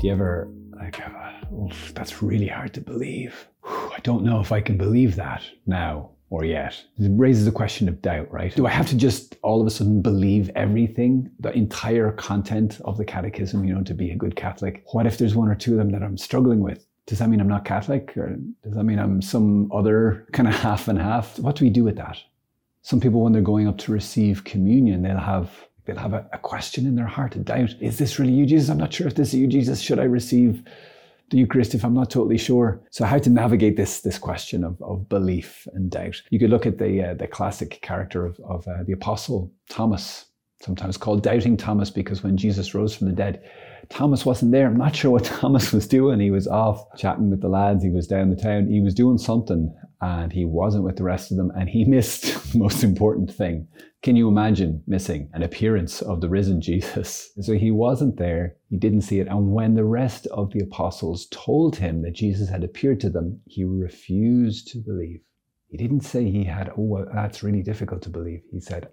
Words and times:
Do 0.00 0.06
you 0.06 0.14
ever 0.14 0.50
like, 0.72 0.98
uh, 0.98 1.32
that's 1.92 2.22
really 2.22 2.46
hard 2.46 2.72
to 2.72 2.80
believe. 2.80 3.46
Whew, 3.62 3.92
I 3.94 4.00
don't 4.02 4.24
know 4.24 4.40
if 4.40 4.50
I 4.50 4.62
can 4.62 4.78
believe 4.78 5.14
that 5.16 5.42
now 5.66 6.12
or 6.30 6.42
yet. 6.42 6.82
It 6.98 7.10
raises 7.16 7.46
a 7.46 7.52
question 7.52 7.86
of 7.86 8.00
doubt, 8.00 8.32
right? 8.32 8.54
Do 8.54 8.66
I 8.66 8.70
have 8.70 8.86
to 8.86 8.96
just 8.96 9.36
all 9.42 9.60
of 9.60 9.66
a 9.66 9.70
sudden 9.70 10.00
believe 10.00 10.48
everything, 10.56 11.30
the 11.40 11.52
entire 11.52 12.12
content 12.12 12.80
of 12.86 12.96
the 12.96 13.04
catechism, 13.04 13.62
you 13.62 13.74
know, 13.74 13.82
to 13.82 13.92
be 13.92 14.10
a 14.10 14.16
good 14.16 14.36
Catholic? 14.36 14.84
What 14.92 15.06
if 15.06 15.18
there's 15.18 15.34
one 15.34 15.48
or 15.48 15.54
two 15.54 15.72
of 15.72 15.78
them 15.78 15.90
that 15.90 16.02
I'm 16.02 16.16
struggling 16.16 16.60
with? 16.60 16.86
Does 17.04 17.18
that 17.18 17.28
mean 17.28 17.40
I'm 17.40 17.48
not 17.48 17.66
Catholic? 17.66 18.16
Or 18.16 18.36
does 18.62 18.72
that 18.72 18.84
mean 18.84 18.98
I'm 18.98 19.20
some 19.20 19.70
other 19.70 20.26
kind 20.32 20.48
of 20.48 20.54
half 20.54 20.88
and 20.88 20.98
half? 20.98 21.38
What 21.38 21.56
do 21.56 21.64
we 21.66 21.70
do 21.70 21.84
with 21.84 21.96
that? 21.96 22.16
Some 22.80 23.00
people, 23.00 23.22
when 23.22 23.34
they're 23.34 23.42
going 23.42 23.68
up 23.68 23.76
to 23.78 23.92
receive 23.92 24.44
communion, 24.44 25.02
they'll 25.02 25.18
have 25.18 25.50
they'll 25.90 26.02
have 26.02 26.12
a, 26.12 26.26
a 26.32 26.38
question 26.38 26.86
in 26.86 26.94
their 26.94 27.06
heart, 27.06 27.34
a 27.36 27.40
doubt. 27.40 27.74
Is 27.80 27.98
this 27.98 28.18
really 28.18 28.32
you, 28.32 28.46
Jesus? 28.46 28.70
I'm 28.70 28.78
not 28.78 28.92
sure 28.92 29.06
if 29.06 29.14
this 29.14 29.28
is 29.28 29.34
you, 29.34 29.46
Jesus. 29.46 29.80
Should 29.80 29.98
I 29.98 30.04
receive 30.04 30.62
the 31.30 31.38
Eucharist 31.38 31.74
if 31.74 31.84
I'm 31.84 31.94
not 31.94 32.10
totally 32.10 32.38
sure? 32.38 32.80
So 32.90 33.04
how 33.04 33.18
to 33.18 33.30
navigate 33.30 33.76
this 33.76 34.00
this 34.00 34.18
question 34.18 34.64
of, 34.64 34.80
of 34.82 35.08
belief 35.08 35.66
and 35.74 35.90
doubt? 35.90 36.22
You 36.30 36.38
could 36.38 36.50
look 36.50 36.66
at 36.66 36.78
the 36.78 37.10
uh, 37.10 37.14
the 37.14 37.26
classic 37.26 37.80
character 37.82 38.24
of, 38.24 38.38
of 38.40 38.68
uh, 38.68 38.84
the 38.84 38.92
apostle 38.92 39.52
Thomas, 39.68 40.26
sometimes 40.60 40.96
called 40.96 41.22
doubting 41.22 41.56
Thomas, 41.56 41.90
because 41.90 42.22
when 42.22 42.36
Jesus 42.36 42.74
rose 42.74 42.94
from 42.94 43.08
the 43.08 43.14
dead, 43.14 43.42
Thomas 43.88 44.24
wasn't 44.24 44.52
there. 44.52 44.66
I'm 44.66 44.76
not 44.76 44.94
sure 44.94 45.10
what 45.10 45.24
Thomas 45.40 45.72
was 45.72 45.88
doing. 45.88 46.20
He 46.20 46.30
was 46.30 46.46
off 46.46 46.84
chatting 46.96 47.30
with 47.30 47.40
the 47.40 47.48
lads. 47.48 47.82
He 47.82 47.90
was 47.90 48.06
down 48.06 48.30
the 48.30 48.36
town. 48.36 48.68
He 48.68 48.80
was 48.80 48.94
doing 48.94 49.18
something 49.18 49.74
and 50.00 50.32
he 50.32 50.44
wasn't 50.44 50.84
with 50.84 50.96
the 50.96 51.02
rest 51.02 51.30
of 51.30 51.36
them 51.36 51.50
and 51.54 51.68
he 51.68 51.84
missed 51.88 52.52
the 52.52 52.58
most 52.58 52.82
important 52.82 53.32
thing. 53.32 53.66
Can 54.02 54.16
you 54.16 54.28
imagine 54.28 54.82
missing 54.86 55.28
an 55.34 55.42
appearance 55.42 56.00
of 56.02 56.20
the 56.20 56.28
risen 56.28 56.60
Jesus? 56.62 57.30
So 57.40 57.54
he 57.54 57.70
wasn't 57.70 58.16
there. 58.16 58.56
He 58.68 58.78
didn't 58.78 59.02
see 59.02 59.20
it. 59.20 59.28
And 59.28 59.52
when 59.52 59.74
the 59.74 59.84
rest 59.84 60.26
of 60.28 60.52
the 60.52 60.60
apostles 60.60 61.26
told 61.30 61.76
him 61.76 62.02
that 62.02 62.14
Jesus 62.14 62.48
had 62.48 62.64
appeared 62.64 63.00
to 63.00 63.10
them, 63.10 63.40
he 63.46 63.64
refused 63.64 64.68
to 64.68 64.78
believe. 64.78 65.20
He 65.68 65.76
didn't 65.76 66.00
say 66.00 66.30
he 66.30 66.44
had, 66.44 66.70
oh, 66.70 66.82
well, 66.82 67.06
that's 67.14 67.42
really 67.42 67.62
difficult 67.62 68.02
to 68.02 68.10
believe. 68.10 68.42
He 68.50 68.60
said, 68.60 68.88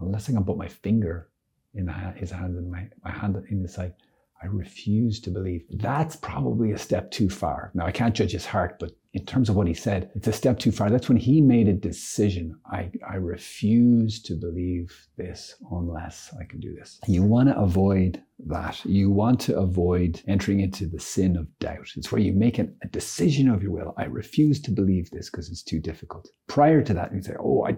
unless 0.00 0.28
I 0.28 0.32
can 0.32 0.44
put 0.44 0.56
my 0.56 0.68
finger 0.68 1.28
in 1.74 1.88
his 2.16 2.30
hand 2.30 2.56
and 2.56 2.70
my, 2.70 2.88
my 3.04 3.10
hand 3.10 3.36
in 3.50 3.62
his 3.62 3.74
side, 3.74 3.94
I 4.42 4.46
refuse 4.46 5.20
to 5.20 5.30
believe. 5.30 5.66
That's 5.70 6.16
probably 6.16 6.72
a 6.72 6.78
step 6.78 7.10
too 7.10 7.28
far. 7.28 7.70
Now, 7.74 7.84
I 7.84 7.92
can't 7.92 8.14
judge 8.14 8.32
his 8.32 8.46
heart, 8.46 8.78
but 8.80 8.92
in 9.12 9.26
terms 9.26 9.50
of 9.50 9.56
what 9.56 9.66
he 9.66 9.74
said, 9.74 10.10
it's 10.14 10.28
a 10.28 10.32
step 10.32 10.58
too 10.58 10.72
far. 10.72 10.88
That's 10.88 11.08
when 11.08 11.18
he 11.18 11.42
made 11.42 11.68
a 11.68 11.74
decision. 11.74 12.58
I, 12.64 12.90
I 13.06 13.16
refuse 13.16 14.22
to 14.22 14.34
believe 14.34 15.08
this 15.18 15.56
unless 15.70 16.32
I 16.40 16.44
can 16.44 16.58
do 16.58 16.74
this. 16.74 16.98
You 17.06 17.22
want 17.22 17.50
to 17.50 17.58
avoid 17.58 18.22
that. 18.46 18.82
You 18.86 19.10
want 19.10 19.40
to 19.40 19.58
avoid 19.58 20.22
entering 20.26 20.60
into 20.60 20.86
the 20.86 21.00
sin 21.00 21.36
of 21.36 21.46
doubt. 21.58 21.88
It's 21.96 22.10
where 22.10 22.22
you 22.22 22.32
make 22.32 22.58
a 22.58 22.68
decision 22.92 23.50
of 23.50 23.62
your 23.62 23.72
will. 23.72 23.94
I 23.98 24.04
refuse 24.04 24.60
to 24.62 24.70
believe 24.70 25.10
this 25.10 25.28
because 25.28 25.50
it's 25.50 25.62
too 25.62 25.80
difficult. 25.80 26.30
Prior 26.46 26.82
to 26.82 26.94
that, 26.94 27.12
you 27.14 27.20
say, 27.20 27.34
oh, 27.38 27.66
I, 27.66 27.76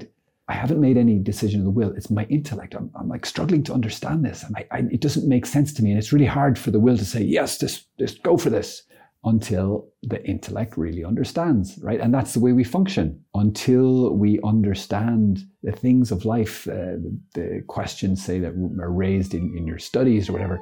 I 0.52 0.54
haven't 0.54 0.82
made 0.82 0.98
any 0.98 1.18
decision 1.18 1.60
of 1.60 1.64
the 1.64 1.70
will. 1.70 1.94
It's 1.96 2.10
my 2.10 2.24
intellect. 2.24 2.74
I'm, 2.74 2.90
I'm 2.94 3.08
like 3.08 3.24
struggling 3.24 3.62
to 3.64 3.72
understand 3.72 4.22
this. 4.22 4.42
And 4.42 4.54
I, 4.54 4.66
I, 4.70 4.78
it 4.92 5.00
doesn't 5.00 5.26
make 5.26 5.46
sense 5.46 5.72
to 5.72 5.82
me. 5.82 5.90
And 5.90 5.98
it's 5.98 6.12
really 6.12 6.26
hard 6.26 6.58
for 6.58 6.70
the 6.70 6.78
will 6.78 6.98
to 6.98 7.06
say, 7.06 7.22
yes, 7.22 7.56
this, 7.56 7.86
this, 7.98 8.18
go 8.18 8.36
for 8.36 8.50
this 8.50 8.82
until 9.24 9.88
the 10.02 10.22
intellect 10.28 10.76
really 10.76 11.04
understands, 11.06 11.78
right? 11.80 12.00
And 12.00 12.12
that's 12.12 12.34
the 12.34 12.40
way 12.40 12.52
we 12.52 12.64
function 12.64 13.24
until 13.32 14.14
we 14.14 14.40
understand 14.44 15.38
the 15.62 15.72
things 15.72 16.12
of 16.12 16.26
life, 16.26 16.68
uh, 16.68 17.00
the, 17.34 17.64
questions, 17.66 18.22
say, 18.22 18.38
that 18.40 18.52
are 18.52 18.92
raised 18.92 19.32
in, 19.32 19.54
in 19.56 19.66
your 19.66 19.78
studies 19.78 20.28
or 20.28 20.32
whatever. 20.32 20.56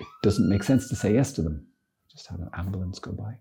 It 0.00 0.06
doesn't 0.24 0.48
make 0.48 0.64
sense 0.64 0.88
to 0.88 0.96
say 0.96 1.14
yes 1.14 1.30
to 1.34 1.42
them. 1.42 1.64
Just 2.10 2.26
had 2.26 2.40
an 2.40 2.50
ambulance 2.54 2.98
go 2.98 3.12
by. 3.12 3.34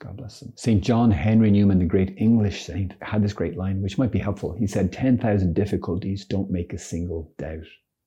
God 0.00 0.16
bless 0.16 0.40
them. 0.40 0.52
St. 0.56 0.82
John 0.82 1.10
Henry 1.10 1.50
Newman, 1.50 1.80
the 1.80 1.84
great 1.84 2.14
English 2.18 2.64
saint, 2.64 2.94
had 3.02 3.22
this 3.22 3.32
great 3.32 3.56
line, 3.56 3.82
which 3.82 3.98
might 3.98 4.12
be 4.12 4.18
helpful. 4.18 4.54
He 4.56 4.66
said, 4.66 4.92
10,000 4.92 5.54
difficulties 5.54 6.24
don't 6.24 6.50
make 6.50 6.72
a 6.72 6.78
single 6.78 7.32
doubt. 7.36 7.66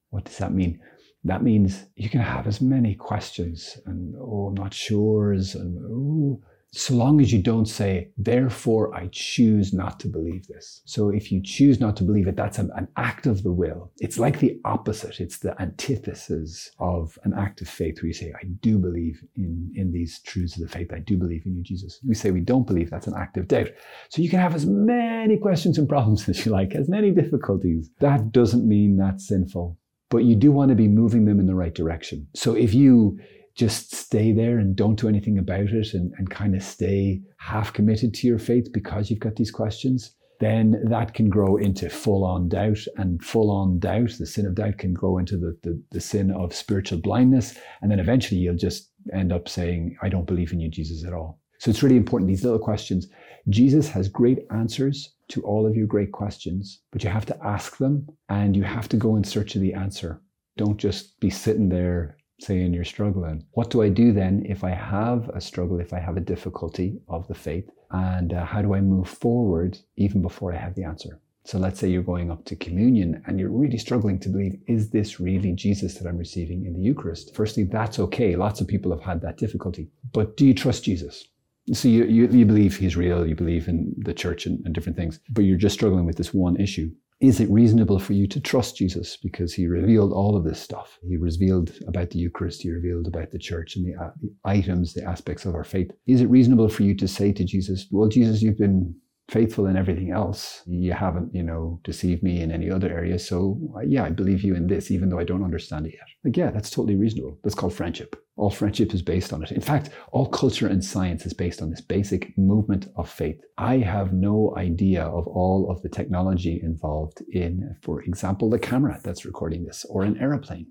What 0.10 0.26
does 0.26 0.38
that 0.38 0.54
mean? 0.54 0.80
That 1.24 1.44
means 1.44 1.86
you 1.96 2.10
can 2.10 2.22
have 2.22 2.48
as 2.48 2.62
many 2.62 2.96
questions 2.96 3.78
and, 3.86 4.16
oh, 4.20 4.48
I'm 4.48 4.56
not 4.56 4.74
sure, 4.74 5.34
and, 5.34 5.78
oh, 5.86 6.42
so 6.74 6.94
long 6.94 7.20
as 7.20 7.34
you 7.34 7.42
don't 7.42 7.66
say, 7.66 8.12
therefore 8.18 8.96
I 8.96 9.10
choose 9.12 9.74
not 9.74 10.00
to 10.02 10.08
believe 10.08 10.48
this. 10.48 10.82
So 10.86 11.10
if 11.10 11.30
you 11.30 11.42
choose 11.44 11.82
not 11.82 11.98
to 11.98 12.06
believe 12.06 12.28
it, 12.28 12.38
that's 12.38 12.60
an, 12.60 12.72
an, 12.76 12.88
act 12.96 13.26
of 13.26 13.44
the 13.44 13.52
will. 13.52 13.92
It's 13.98 14.18
like 14.18 14.40
the 14.40 14.58
opposite. 14.64 15.20
It's 15.20 15.40
the 15.40 15.60
antithesis 15.62 16.72
of 16.80 17.20
an 17.26 17.34
act 17.38 17.62
of 17.62 17.68
faith 17.68 17.98
where 17.98 18.08
you 18.08 18.14
say, 18.14 18.32
I 18.42 18.46
do 18.62 18.78
believe 18.78 19.22
in, 19.36 19.72
in 19.76 19.92
these 19.92 20.20
truths 20.22 20.56
of 20.56 20.62
the 20.62 20.70
faith. 20.70 20.94
I 20.94 21.00
do 21.00 21.18
believe 21.18 21.46
in 21.46 21.56
you, 21.56 21.62
Jesus. 21.62 22.00
We 22.08 22.16
say 22.16 22.32
we 22.32 22.40
don't 22.40 22.68
believe, 22.68 22.90
that's 22.90 23.08
an 23.08 23.16
act 23.18 23.36
of 23.36 23.50
doubt. 23.50 23.70
So 24.10 24.22
you 24.22 24.30
can 24.30 24.40
have 24.40 24.56
as 24.56 24.66
many 24.66 25.38
questions 25.38 25.78
and 25.78 25.90
problems 25.90 26.28
as 26.30 26.46
you 26.46 26.54
like, 26.54 26.74
as 26.74 26.88
many 26.88 27.12
difficulties. 27.12 27.90
That 28.00 28.32
doesn't 28.32 28.66
mean 28.66 28.96
that's 28.96 29.28
sinful, 29.28 29.78
but 30.10 30.24
you 30.24 30.38
do 30.38 30.54
want 30.54 30.70
to 30.70 30.76
be 30.76 30.88
moving 30.88 31.26
them 31.26 31.40
in 31.40 31.48
the 31.48 31.56
right 31.56 31.76
direction. 31.76 32.28
So 32.34 32.54
if 32.54 32.74
you 32.74 33.20
just 33.56 33.96
stay 33.96 34.32
there 34.32 34.60
and 34.60 34.76
don't 34.76 35.00
do 35.00 35.10
anything 35.10 35.38
about 35.38 35.70
it 35.70 35.94
and, 35.94 36.14
and 36.18 36.30
kind 36.30 36.56
of 36.56 36.64
stay 36.64 37.22
half 37.38 37.74
committed 37.74 38.14
to 38.14 38.28
your 38.28 38.40
faith 38.40 38.72
because 38.72 39.10
you've 39.10 39.20
got 39.20 39.36
these 39.36 39.52
questions, 39.52 40.16
then 40.40 40.82
that 40.90 41.14
can 41.14 41.30
grow 41.30 41.58
into 41.58 41.90
full 41.90 42.24
on 42.24 42.50
doubt. 42.50 42.80
And 42.98 43.24
full 43.24 43.52
on 43.52 43.80
doubt, 43.80 44.12
the 44.18 44.26
sin 44.26 44.46
of 44.46 44.56
doubt, 44.56 44.80
can 44.80 44.94
grow 44.94 45.18
into 45.18 45.38
the, 45.38 45.58
the, 45.64 45.82
the, 45.92 46.02
sin 46.02 46.32
of 46.32 46.56
spiritual 46.56 47.00
blindness. 47.00 47.58
And 47.82 47.92
then 47.92 48.00
eventually 48.00 48.42
you'll 48.42 48.56
just 48.56 48.90
end 49.14 49.32
up 49.32 49.48
saying, 49.48 49.98
I 50.02 50.10
don't 50.10 50.28
believe 50.28 50.52
in 50.52 50.60
you, 50.60 50.70
Jesus, 50.70 51.06
at 51.06 51.14
all. 51.14 51.40
So 51.60 51.70
it's 51.70 51.84
really 51.84 51.98
important, 51.98 52.28
these 52.28 52.44
little 52.44 52.60
questions. 52.60 53.08
Jesus 53.50 53.88
has 53.90 54.08
great 54.08 54.40
answers 54.52 55.14
to 55.30 55.44
all 55.44 55.68
of 55.68 55.76
your 55.76 55.86
great 55.86 56.12
questions, 56.12 56.82
but 56.92 57.04
you 57.04 57.10
have 57.10 57.26
to 57.28 57.46
ask 57.46 57.78
them 57.78 58.08
and 58.30 58.56
you 58.56 58.64
have 58.64 58.90
to 58.90 58.98
go 58.98 59.16
in 59.16 59.24
search 59.24 59.56
of 59.56 59.62
the 59.62 59.74
answer. 59.74 60.22
Don't 60.58 60.78
just 60.78 61.20
be 61.20 61.30
sitting 61.30 61.70
there 61.70 62.18
saying 62.42 62.74
you're 62.74 62.84
struggling. 62.84 63.46
What 63.52 63.70
do 63.70 63.82
I 63.82 63.90
do 63.90 64.12
then 64.12 64.46
if 64.48 64.64
I 64.64 64.72
have 64.72 65.30
a 65.30 65.42
struggle, 65.42 65.80
if 65.80 65.94
I 65.94 66.00
have 66.00 66.18
a 66.18 66.22
difficulty 66.22 67.00
of 67.08 67.28
the 67.28 67.36
faith? 67.36 67.70
And 67.92 68.34
uh, 68.34 68.46
how 68.46 68.62
do 68.62 68.74
I 68.74 68.82
move 68.82 69.08
forward 69.08 69.78
even 69.98 70.22
before 70.22 70.54
I 70.54 70.58
have 70.58 70.76
the 70.76 70.84
answer? 70.84 71.20
So 71.44 71.58
let's 71.58 71.80
say 71.80 71.90
you're 71.90 72.04
going 72.04 72.30
up 72.30 72.46
to 72.46 72.56
communion 72.56 73.24
and 73.26 73.40
you're 73.40 73.50
really 73.50 73.78
struggling 73.78 74.20
to 74.20 74.30
believe, 74.30 74.60
is 74.68 74.92
this 74.92 75.20
really 75.20 75.54
Jesus 75.54 75.96
that 75.96 76.08
I'm 76.08 76.18
receiving 76.18 76.66
in 76.66 76.74
the 76.74 76.82
Eucharist? 76.82 77.36
Firstly, 77.36 77.64
that's 77.64 78.00
okay. 78.00 78.36
Lots 78.36 78.62
of 78.62 78.68
people 78.68 78.92
have 78.92 79.02
had 79.02 79.22
that 79.22 79.38
difficulty. 79.38 79.90
But 80.14 80.38
do 80.38 80.46
you 80.46 80.54
trust 80.54 80.84
Jesus? 80.84 81.28
So 81.74 81.88
you, 81.88 82.06
you, 82.06 82.28
you 82.28 82.46
believe 82.46 82.78
he's 82.78 82.96
real, 82.96 83.26
you 83.26 83.36
believe 83.36 83.68
in 83.68 83.94
the 83.98 84.14
church 84.14 84.46
and, 84.46 84.64
and 84.66 84.74
different 84.74 84.98
things, 84.98 85.20
but 85.30 85.44
you're 85.44 85.58
just 85.58 85.76
struggling 85.76 86.06
with 86.06 86.18
this 86.18 86.34
one 86.34 86.60
issue 86.60 86.92
is 87.22 87.40
it 87.40 87.50
reasonable 87.50 88.00
for 88.00 88.14
you 88.14 88.28
to 88.28 88.40
trust 88.40 88.78
Jesus 88.78 89.16
because 89.16 89.54
he 89.54 89.68
revealed 89.68 90.12
all 90.12 90.36
of 90.36 90.44
this 90.44 90.60
stuff? 90.60 90.98
He 91.08 91.18
revealed 91.18 91.72
about 91.88 92.10
the 92.10 92.20
Eucharist, 92.20 92.64
he 92.64 92.72
revealed 92.72 93.08
about 93.08 93.32
the 93.32 93.38
church 93.38 93.76
and 93.76 93.86
the, 93.86 94.04
uh, 94.04 94.10
the, 94.20 94.34
items, 94.44 94.94
the 94.94 95.04
aspects 95.04 95.46
of 95.46 95.54
our 95.54 95.64
faith. 95.64 95.92
Is 96.08 96.22
it 96.22 96.30
reasonable 96.30 96.68
for 96.68 96.82
you 96.82 96.96
to 96.98 97.08
say 97.08 97.32
to 97.32 97.44
Jesus, 97.44 97.88
Well, 97.92 98.10
Jesus, 98.10 98.42
you've 98.42 98.58
been 98.58 98.96
faithful 99.30 99.68
in 99.68 99.78
everything 99.78 100.12
else. 100.12 100.62
You 100.66 100.94
haven't, 100.94 101.34
you 101.34 101.44
know, 101.44 101.80
deceived 101.84 102.24
me 102.24 102.42
in 102.42 102.52
any 102.52 102.70
other 102.70 102.90
area. 102.90 103.18
So, 103.18 103.58
yeah, 103.86 104.04
I 104.04 104.10
believe 104.10 104.42
you 104.42 104.56
in 104.56 104.68
this, 104.68 104.92
even 104.92 105.10
though 105.10 105.20
I 105.20 105.24
don't 105.24 105.44
understand 105.44 105.86
it 105.86 105.94
yet. 105.94 106.08
Like, 106.26 106.36
yeah, 106.36 106.52
that's 106.52 106.70
totally 106.70 106.96
reasonable. 106.96 107.40
That's 107.44 107.56
called 107.56 107.74
friendship. 107.74 108.16
All 108.38 108.50
friendship 108.50 108.94
is 108.94 109.02
based 109.02 109.34
on 109.34 109.44
it. 109.44 109.52
In 109.52 109.62
fact, 109.62 109.90
all 110.12 110.28
culture 110.28 110.68
and 110.68 110.84
science 110.84 111.26
is 111.26 111.34
based 111.34 111.62
on 111.62 111.70
this 111.70 111.82
basic 111.82 112.38
movement 112.38 112.88
of 112.96 113.10
faith. 113.10 113.40
I 113.58 113.78
have 113.78 114.14
no 114.14 114.54
idea 114.58 115.04
of 115.04 115.28
all 115.28 115.70
of 115.70 115.82
the 115.82 115.90
technology 115.90 116.60
involved 116.64 117.22
in, 117.32 117.76
for 117.82 118.02
example, 118.02 118.50
the 118.50 118.60
camera 118.60 119.00
that's 119.04 119.26
recording 119.26 119.66
this 119.66 119.86
or 119.90 120.04
an 120.04 120.18
aeroplane, 120.18 120.68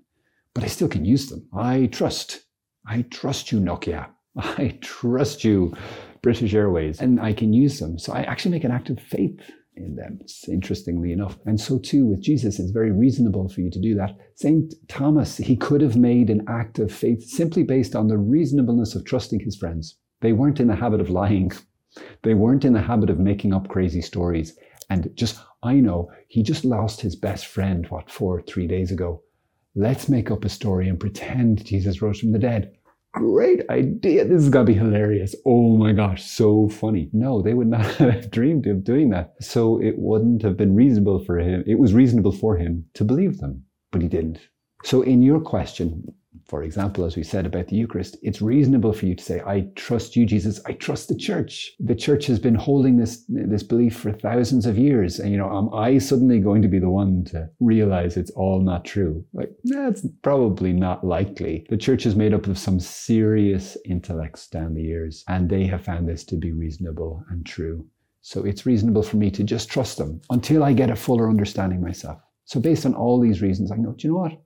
but 0.53 0.63
I 0.63 0.67
still 0.67 0.87
can 0.87 1.05
use 1.05 1.27
them. 1.27 1.47
I 1.53 1.85
trust. 1.87 2.41
I 2.87 3.03
trust 3.03 3.51
you, 3.51 3.59
Nokia. 3.59 4.09
I 4.37 4.79
trust 4.81 5.43
you, 5.43 5.75
British 6.21 6.53
Airways, 6.53 6.99
and 6.99 7.19
I 7.19 7.33
can 7.33 7.53
use 7.53 7.79
them. 7.79 7.99
So 7.99 8.13
I 8.13 8.21
actually 8.23 8.51
make 8.51 8.63
an 8.63 8.71
act 8.71 8.89
of 8.89 8.99
faith 8.99 9.39
in 9.75 9.95
them, 9.95 10.19
um, 10.21 10.53
interestingly 10.53 11.11
enough. 11.11 11.37
And 11.45 11.59
so 11.59 11.79
too 11.79 12.05
with 12.05 12.21
Jesus, 12.21 12.59
it's 12.59 12.71
very 12.71 12.91
reasonable 12.91 13.47
for 13.49 13.61
you 13.61 13.69
to 13.71 13.79
do 13.79 13.95
that. 13.95 14.17
St. 14.35 14.73
Thomas, 14.87 15.37
he 15.37 15.55
could 15.55 15.81
have 15.81 15.95
made 15.95 16.29
an 16.29 16.43
act 16.47 16.79
of 16.79 16.91
faith 16.91 17.23
simply 17.23 17.63
based 17.63 17.95
on 17.95 18.07
the 18.07 18.17
reasonableness 18.17 18.95
of 18.95 19.05
trusting 19.05 19.39
his 19.39 19.55
friends. 19.55 19.97
They 20.21 20.33
weren't 20.33 20.59
in 20.59 20.67
the 20.67 20.75
habit 20.75 21.01
of 21.01 21.09
lying. 21.09 21.51
They 22.23 22.33
weren't 22.33 22.65
in 22.65 22.73
the 22.73 22.81
habit 22.81 23.09
of 23.09 23.19
making 23.19 23.53
up 23.53 23.67
crazy 23.69 24.01
stories. 24.01 24.57
And 24.89 25.09
just, 25.15 25.39
I 25.63 25.75
know, 25.75 26.11
he 26.27 26.43
just 26.43 26.65
lost 26.65 27.01
his 27.01 27.15
best 27.15 27.47
friend, 27.47 27.87
what, 27.89 28.11
four, 28.11 28.41
three 28.41 28.67
days 28.67 28.91
ago. 28.91 29.23
Let's 29.73 30.09
make 30.09 30.29
up 30.29 30.43
a 30.43 30.49
story 30.49 30.89
and 30.89 30.99
pretend 30.99 31.65
Jesus 31.65 32.01
rose 32.01 32.19
from 32.19 32.33
the 32.33 32.39
dead 32.39 32.73
great 33.13 33.69
idea. 33.69 34.25
This 34.25 34.41
is 34.41 34.49
going 34.49 34.65
to 34.65 34.71
be 34.71 34.77
hilarious. 34.77 35.35
Oh 35.45 35.77
my 35.77 35.91
gosh, 35.91 36.23
so 36.23 36.69
funny. 36.69 37.09
No, 37.13 37.41
they 37.41 37.53
would 37.53 37.67
not 37.67 37.85
have 37.95 38.31
dreamed 38.31 38.67
of 38.67 38.83
doing 38.83 39.09
that. 39.09 39.33
So 39.41 39.81
it 39.81 39.95
wouldn't 39.97 40.41
have 40.43 40.57
been 40.57 40.75
reasonable 40.75 41.23
for 41.23 41.37
him. 41.37 41.63
It 41.67 41.79
was 41.79 41.93
reasonable 41.93 42.31
for 42.31 42.57
him 42.57 42.85
to 42.95 43.03
believe 43.03 43.39
them, 43.39 43.63
but 43.91 44.01
he 44.01 44.07
didn't. 44.07 44.39
So 44.83 45.01
in 45.01 45.21
your 45.21 45.39
question, 45.39 46.03
For 46.51 46.63
example, 46.63 47.05
as 47.05 47.15
we 47.15 47.23
said 47.23 47.45
about 47.45 47.69
the 47.69 47.77
Eucharist, 47.77 48.17
it's 48.21 48.41
reasonable 48.41 48.91
for 48.91 49.05
you 49.05 49.15
to 49.15 49.23
say, 49.23 49.39
I 49.47 49.69
trust 49.77 50.17
you, 50.17 50.25
Jesus. 50.25 50.59
I 50.65 50.73
trust 50.73 51.07
the 51.07 51.15
church. 51.15 51.71
The 51.79 51.95
church 51.95 52.25
has 52.25 52.39
been 52.39 52.55
holding 52.55 52.97
this, 52.97 53.23
this 53.29 53.63
belief 53.63 53.95
for 53.95 54.11
thousands 54.11 54.65
of 54.65 54.77
years. 54.77 55.17
And, 55.17 55.31
you 55.31 55.37
know, 55.37 55.49
am 55.49 55.73
I 55.73 55.97
suddenly 55.97 56.41
going 56.41 56.61
to 56.61 56.67
be 56.67 56.77
the 56.77 56.89
one 56.89 57.23
to 57.31 57.49
realize 57.61 58.17
it's 58.17 58.31
all 58.31 58.59
not 58.59 58.83
true? 58.83 59.23
Like, 59.31 59.51
that's 59.63 60.05
probably 60.23 60.73
not 60.73 61.05
likely. 61.05 61.65
The 61.69 61.77
church 61.77 62.05
is 62.05 62.17
made 62.17 62.33
up 62.33 62.47
of 62.47 62.57
some 62.57 62.81
serious 62.81 63.77
intellects 63.85 64.47
down 64.47 64.73
the 64.73 64.83
years, 64.83 65.23
and 65.29 65.49
they 65.49 65.65
have 65.67 65.85
found 65.85 66.09
this 66.09 66.25
to 66.25 66.35
be 66.35 66.51
reasonable 66.51 67.23
and 67.29 67.45
true. 67.45 67.85
So 68.19 68.43
it's 68.43 68.65
reasonable 68.65 69.03
for 69.03 69.15
me 69.15 69.31
to 69.31 69.45
just 69.45 69.69
trust 69.69 69.97
them 69.97 70.19
until 70.29 70.65
I 70.65 70.73
get 70.73 70.91
a 70.91 70.97
fuller 70.97 71.29
understanding 71.29 71.79
myself. 71.81 72.19
So 72.43 72.59
based 72.59 72.85
on 72.85 72.93
all 72.93 73.21
these 73.21 73.41
reasons, 73.41 73.71
I 73.71 73.77
know, 73.77 73.93
do 73.93 74.05
you 74.05 74.13
know 74.13 74.19
what? 74.19 74.41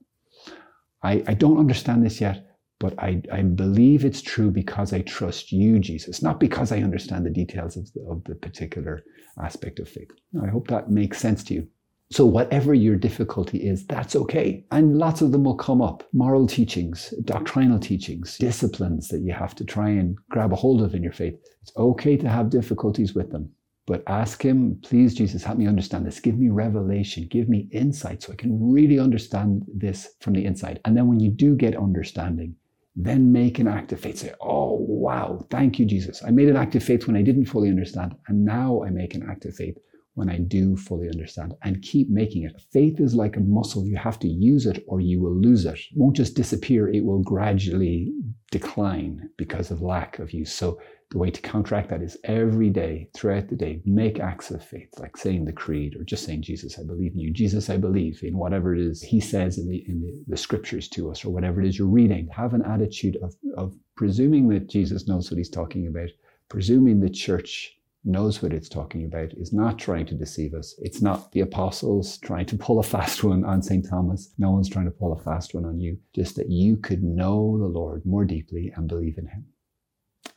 I, 1.06 1.22
I 1.28 1.34
don't 1.34 1.58
understand 1.58 2.04
this 2.04 2.20
yet, 2.20 2.44
but 2.80 2.98
I, 2.98 3.22
I 3.32 3.42
believe 3.42 4.04
it's 4.04 4.20
true 4.20 4.50
because 4.50 4.92
I 4.92 5.02
trust 5.02 5.52
you, 5.52 5.78
Jesus, 5.78 6.20
not 6.20 6.40
because 6.40 6.72
I 6.72 6.78
understand 6.78 7.24
the 7.24 7.30
details 7.30 7.76
of 7.76 7.92
the, 7.92 8.00
of 8.10 8.24
the 8.24 8.34
particular 8.34 9.04
aspect 9.40 9.78
of 9.78 9.88
faith. 9.88 10.10
I 10.42 10.48
hope 10.48 10.66
that 10.68 10.90
makes 10.90 11.18
sense 11.18 11.44
to 11.44 11.54
you. 11.54 11.68
So, 12.12 12.24
whatever 12.24 12.72
your 12.72 12.96
difficulty 12.96 13.58
is, 13.58 13.84
that's 13.86 14.14
okay. 14.14 14.64
And 14.70 14.96
lots 14.96 15.22
of 15.22 15.32
them 15.32 15.42
will 15.42 15.56
come 15.56 15.82
up 15.82 16.04
moral 16.12 16.46
teachings, 16.46 17.12
doctrinal 17.24 17.80
teachings, 17.80 18.38
disciplines 18.38 19.08
that 19.08 19.22
you 19.22 19.32
have 19.32 19.56
to 19.56 19.64
try 19.64 19.88
and 19.88 20.16
grab 20.30 20.52
a 20.52 20.56
hold 20.56 20.82
of 20.82 20.94
in 20.94 21.02
your 21.02 21.12
faith. 21.12 21.34
It's 21.62 21.76
okay 21.76 22.16
to 22.16 22.28
have 22.28 22.50
difficulties 22.50 23.14
with 23.14 23.32
them. 23.32 23.50
But 23.86 24.02
ask 24.08 24.42
Him, 24.42 24.80
please, 24.82 25.14
Jesus, 25.14 25.44
help 25.44 25.58
me 25.58 25.68
understand 25.68 26.04
this. 26.04 26.18
Give 26.18 26.36
me 26.36 26.48
revelation. 26.48 27.28
Give 27.30 27.48
me 27.48 27.68
insight 27.70 28.22
so 28.22 28.32
I 28.32 28.36
can 28.36 28.72
really 28.72 28.98
understand 28.98 29.64
this 29.72 30.08
from 30.20 30.32
the 30.32 30.44
inside. 30.44 30.80
And 30.84 30.96
then 30.96 31.06
when 31.06 31.20
you 31.20 31.30
do 31.30 31.54
get 31.54 31.76
understanding, 31.76 32.56
then 32.96 33.30
make 33.30 33.58
an 33.58 33.68
act 33.68 33.92
of 33.92 34.00
faith. 34.00 34.18
Say, 34.18 34.32
oh, 34.40 34.78
wow, 34.80 35.46
thank 35.50 35.78
you, 35.78 35.84
Jesus. 35.84 36.22
I 36.26 36.30
made 36.30 36.48
an 36.48 36.56
act 36.56 36.74
of 36.74 36.82
faith 36.82 37.06
when 37.06 37.16
I 37.16 37.22
didn't 37.22 37.46
fully 37.46 37.68
understand. 37.68 38.16
And 38.26 38.44
now 38.44 38.82
I 38.82 38.90
make 38.90 39.14
an 39.14 39.28
act 39.30 39.44
of 39.44 39.54
faith 39.54 39.76
when 40.14 40.30
I 40.30 40.38
do 40.38 40.76
fully 40.76 41.08
understand 41.08 41.54
and 41.62 41.82
keep 41.82 42.08
making 42.08 42.44
it. 42.44 42.60
Faith 42.72 43.00
is 43.00 43.14
like 43.14 43.36
a 43.36 43.40
muscle. 43.40 43.86
You 43.86 43.96
have 43.98 44.18
to 44.20 44.28
use 44.28 44.64
it 44.64 44.82
or 44.88 44.98
you 44.98 45.20
will 45.20 45.36
lose 45.36 45.66
it. 45.66 45.74
It 45.74 45.94
won't 45.94 46.16
just 46.16 46.34
disappear. 46.34 46.88
It 46.88 47.04
will 47.04 47.22
gradually 47.22 48.14
decline 48.50 49.28
because 49.36 49.70
of 49.70 49.82
lack 49.82 50.18
of 50.18 50.32
use. 50.32 50.52
So 50.52 50.80
the 51.10 51.18
way 51.18 51.30
to 51.30 51.40
counteract 51.40 51.88
that 51.90 52.02
is 52.02 52.18
every 52.24 52.68
day, 52.68 53.08
throughout 53.14 53.48
the 53.48 53.54
day, 53.54 53.80
make 53.84 54.18
acts 54.18 54.50
of 54.50 54.64
faith, 54.64 54.88
like 54.98 55.16
saying 55.16 55.44
the 55.44 55.52
creed 55.52 55.94
or 55.96 56.02
just 56.02 56.24
saying, 56.24 56.42
Jesus, 56.42 56.78
I 56.78 56.82
believe 56.82 57.12
in 57.12 57.20
you. 57.20 57.32
Jesus, 57.32 57.70
I 57.70 57.76
believe 57.76 58.20
in 58.22 58.36
whatever 58.36 58.74
it 58.74 58.80
is 58.80 59.02
he 59.02 59.20
says 59.20 59.58
in 59.58 59.68
the, 59.68 59.84
in 59.88 60.00
the, 60.00 60.24
the 60.26 60.36
scriptures 60.36 60.88
to 60.90 61.10
us 61.10 61.24
or 61.24 61.30
whatever 61.30 61.60
it 61.60 61.68
is 61.68 61.78
you're 61.78 61.86
reading. 61.86 62.28
Have 62.28 62.54
an 62.54 62.62
attitude 62.62 63.16
of, 63.22 63.34
of 63.56 63.74
presuming 63.96 64.48
that 64.48 64.68
Jesus 64.68 65.06
knows 65.06 65.30
what 65.30 65.38
he's 65.38 65.48
talking 65.48 65.86
about, 65.86 66.08
presuming 66.48 66.98
the 66.98 67.10
church 67.10 67.72
knows 68.04 68.42
what 68.42 68.52
it's 68.52 68.68
talking 68.68 69.04
about, 69.04 69.32
is 69.34 69.52
not 69.52 69.78
trying 69.78 70.06
to 70.06 70.14
deceive 70.14 70.54
us. 70.54 70.74
It's 70.78 71.02
not 71.02 71.30
the 71.32 71.40
apostles 71.40 72.18
trying 72.18 72.46
to 72.46 72.56
pull 72.56 72.80
a 72.80 72.82
fast 72.82 73.22
one 73.22 73.44
on 73.44 73.62
St. 73.62 73.88
Thomas. 73.88 74.32
No 74.38 74.50
one's 74.50 74.68
trying 74.68 74.84
to 74.86 74.90
pull 74.90 75.12
a 75.12 75.22
fast 75.22 75.54
one 75.54 75.64
on 75.64 75.78
you. 75.78 75.98
Just 76.14 76.36
that 76.36 76.50
you 76.50 76.76
could 76.76 77.02
know 77.02 77.58
the 77.58 77.66
Lord 77.66 78.04
more 78.04 78.24
deeply 78.24 78.72
and 78.76 78.88
believe 78.88 79.18
in 79.18 79.26
him. 79.26 79.46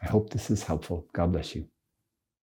I 0.02 0.08
hope 0.08 0.30
this 0.30 0.50
is 0.50 0.64
helpful. 0.64 1.06
God 1.14 1.32
bless 1.32 1.56
you. 1.56 1.68